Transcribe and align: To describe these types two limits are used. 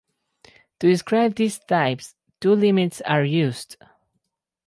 To 0.79 0.87
describe 0.87 1.35
these 1.35 1.59
types 1.59 2.15
two 2.39 2.53
limits 2.53 3.01
are 3.01 3.23
used. 3.23 3.77